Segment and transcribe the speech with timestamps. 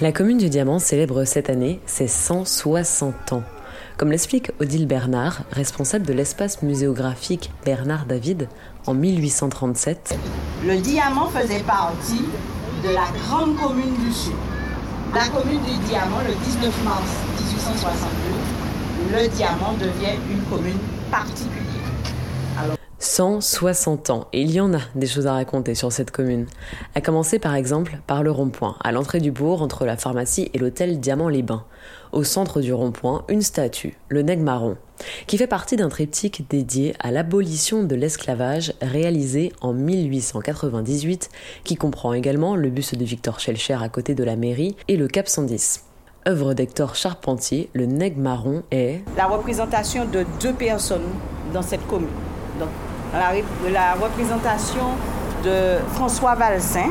[0.00, 3.42] La commune du Diamant célèbre cette année ses 160 ans.
[3.96, 8.48] Comme l'explique Odile Bernard, responsable de l'espace muséographique Bernard David
[8.86, 10.16] en 1837.
[10.64, 12.22] Le Diamant faisait partie
[12.84, 14.34] de la grande commune du Sud.
[15.12, 17.10] La commune du Diamant, le 19 mars
[17.56, 20.78] 1862, le Diamant devient une commune
[21.10, 21.77] particulière.
[23.00, 26.46] 160 ans, et il y en a des choses à raconter sur cette commune.
[26.96, 30.58] À commencer par exemple par le rond-point, à l'entrée du bourg entre la pharmacie et
[30.58, 31.64] l'hôtel Diamant-les-Bains.
[32.10, 34.76] Au centre du rond-point, une statue, le Nègre Marron,
[35.28, 41.30] qui fait partie d'un triptyque dédié à l'abolition de l'esclavage réalisé en 1898,
[41.62, 45.06] qui comprend également le buste de Victor Schellcher à côté de la mairie et le
[45.06, 45.84] Cap 110
[46.26, 51.08] œuvre d'Hector Charpentier, le Nègre Marron est la représentation de deux personnes
[51.54, 52.08] dans cette commune.
[53.12, 53.32] La,
[53.70, 54.94] la représentation
[55.44, 56.90] de François Valsin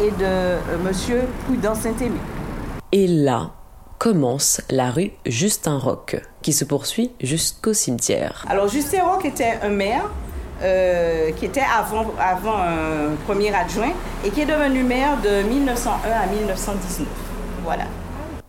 [0.00, 2.18] et de euh, Monsieur Prudent Saint-Aimé.
[2.92, 3.50] Et là
[3.98, 8.44] commence la rue Justin Roch, qui se poursuit jusqu'au cimetière.
[8.48, 10.10] Alors Justin Roch était un maire
[10.62, 13.92] euh, qui était avant, avant un premier adjoint
[14.24, 17.08] et qui est devenu maire de 1901 à 1919.
[17.64, 17.84] Voilà.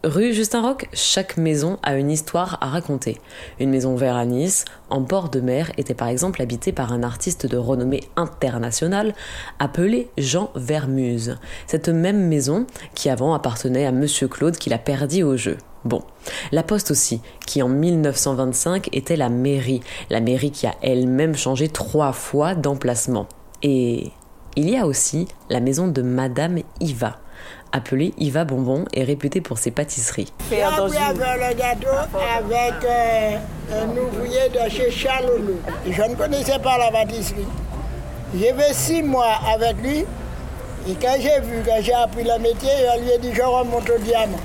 [0.03, 3.20] Rue Justin Roch, chaque maison a une histoire à raconter.
[3.59, 7.02] Une maison verte à Nice, en port de mer, était par exemple habitée par un
[7.02, 9.16] artiste de renommée internationale
[9.58, 11.40] appelé Jean Vermuse.
[11.66, 15.58] Cette même maison qui avant appartenait à Monsieur Claude qui l'a perdu au jeu.
[15.84, 16.03] Bon,
[16.52, 19.81] la Poste aussi, qui en 1925 était la mairie,
[20.12, 23.25] la mairie qui a elle-même changé trois fois d'emplacement.
[23.64, 24.12] Et
[24.56, 27.18] il y a aussi la maison de Madame Iva
[27.71, 30.31] appelé Iva Bonbon, est réputé pour ses pâtisseries.
[30.49, 30.93] Faire dans une...
[30.93, 31.88] le gâteau
[32.38, 33.38] avec euh,
[33.73, 35.59] un ouvrier de chez Chaloulou.
[35.89, 37.47] Je ne connaissais pas la pâtisserie.
[38.35, 40.05] J'ai fait six mois avec lui.
[40.89, 43.89] Et quand j'ai vu, quand j'ai appris le métier, je lui ai dit je remonte
[43.89, 44.39] au diamant.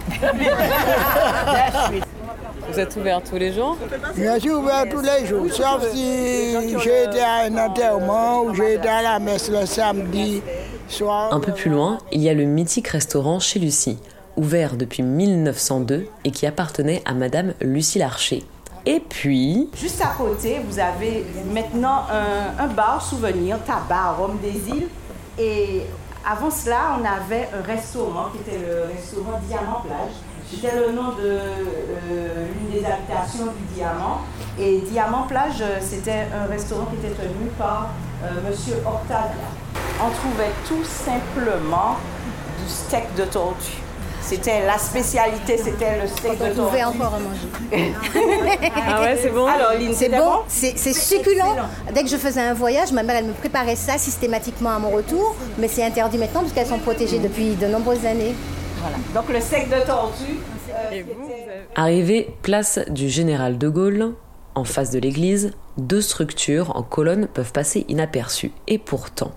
[2.68, 3.76] Vous êtes ouvert tous les jours
[4.16, 8.74] Je suis ouvert tous les jours, sauf si j'ai été à un enterrement ou j'ai
[8.74, 10.42] été à la messe le samedi.
[11.30, 13.98] Un peu plus loin, il y a le mythique restaurant chez Lucie,
[14.36, 18.44] ouvert depuis 1902 et qui appartenait à Madame Lucie Larcher.
[18.84, 19.70] Et puis...
[19.76, 22.04] Juste à côté, vous avez maintenant
[22.58, 24.88] un, bar souvenir, Tabac, Rome des Îles.
[25.38, 25.82] Et
[26.28, 30.16] avant cela, on avait un restaurant qui était le restaurant Diamant Plage.
[30.50, 34.20] C'était le nom de euh, l'une des habitations du Diamant.
[34.58, 37.90] Et Diamant Plage, c'était un restaurant qui était tenu par
[38.24, 39.48] euh, Monsieur Octavia
[40.04, 41.96] on trouvait tout simplement
[42.62, 43.78] du steak de tortue.
[44.20, 46.60] C'était la spécialité, c'était le steak de tortue.
[46.60, 47.94] On pouvait encore en manger.
[48.86, 49.46] ah ouais, c'est bon.
[49.46, 51.56] Alors, c'est bon, c'est succulent.
[51.92, 54.90] Dès que je faisais un voyage, ma mère, elle me préparait ça systématiquement à mon
[54.90, 58.34] retour, mais c'est interdit maintenant parce qu'elles sont protégées depuis de nombreuses années.
[58.80, 58.96] Voilà.
[59.14, 60.38] Donc le steak de tortue.
[60.92, 61.02] Euh,
[61.74, 64.14] Arrivé place du Général de Gaulle,
[64.54, 68.52] en face de l'église, deux structures en colonne peuvent passer inaperçues.
[68.68, 69.32] Et pourtant,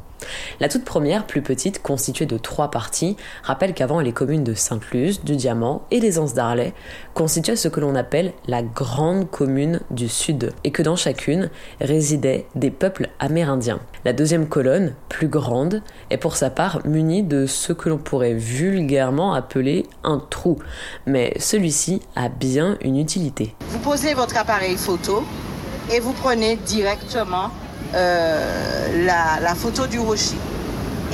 [0.59, 5.23] la toute première, plus petite, constituée de trois parties, rappelle qu'avant les communes de Sainte-Luce,
[5.23, 6.73] du Diamant et des Anses d'Arlet
[7.13, 11.49] constituaient ce que l'on appelle la grande commune du Sud, et que dans chacune
[11.81, 13.79] résidaient des peuples amérindiens.
[14.03, 18.33] La deuxième colonne, plus grande, est pour sa part munie de ce que l'on pourrait
[18.33, 20.59] vulgairement appeler un trou,
[21.05, 23.55] mais celui-ci a bien une utilité.
[23.69, 25.23] Vous posez votre appareil photo
[25.93, 27.51] et vous prenez directement
[27.93, 30.37] euh, la, photo du rocher.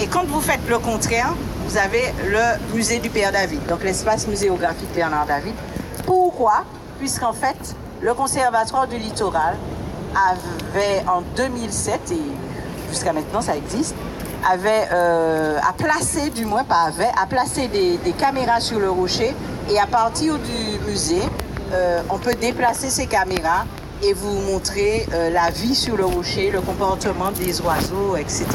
[0.02, 1.34] Et quand vous faites le contraire,
[1.66, 5.54] vous avez le musée du Père David, donc l'espace muséographique Bernard David.
[6.06, 6.64] Pourquoi?
[7.00, 9.56] Puisqu'en fait, le Conservatoire du littoral
[10.16, 12.16] avait en 2007, et
[12.90, 13.96] jusqu'à maintenant ça existe,
[14.50, 19.36] avait euh, à placer, du moins pas avait, à placer des, caméras sur le rocher
[19.70, 21.22] et à partir du musée,
[21.74, 23.66] euh, on peut déplacer ces caméras
[24.04, 28.46] et vous montrer euh, la vie sur le rocher, le comportement des oiseaux, etc.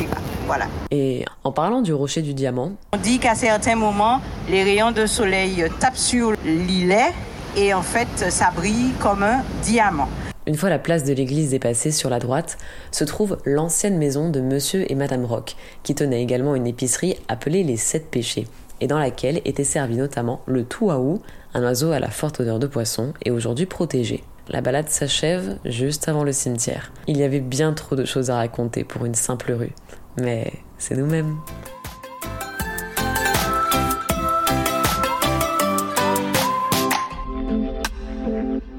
[0.46, 0.66] Voilà.
[0.90, 5.06] Et en parlant du rocher du diamant, on dit qu'à certains moments, les rayons de
[5.06, 7.12] soleil tapent sur l'îlet
[7.56, 10.08] et en fait, ça brille comme un diamant.
[10.46, 12.58] Une fois la place de l'église dépassée sur la droite,
[12.92, 17.64] se trouve l'ancienne maison de monsieur et madame Rock, qui tenait également une épicerie appelée
[17.64, 18.46] les Sept Péchés,
[18.80, 21.20] et dans laquelle était servi notamment le touaou,
[21.54, 24.22] un oiseau à la forte odeur de poisson et aujourd'hui protégé.
[24.48, 26.92] La balade s'achève juste avant le cimetière.
[27.08, 29.72] Il y avait bien trop de choses à raconter pour une simple rue,
[30.18, 31.36] mais c'est nous-mêmes.